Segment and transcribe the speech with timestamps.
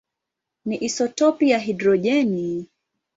[0.65, 2.67] ni isotopi ya hidrojeni.